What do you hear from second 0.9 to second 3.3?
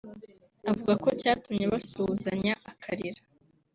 ku cyatumye basuhuzanya akarira